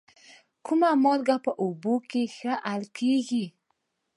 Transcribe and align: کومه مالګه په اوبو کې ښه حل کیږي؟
کومه 0.65 0.89
مالګه 1.03 1.37
په 1.45 1.51
اوبو 1.63 1.95
کې 2.09 2.23
ښه 2.35 2.53
حل 2.69 2.83
کیږي؟ 2.97 3.45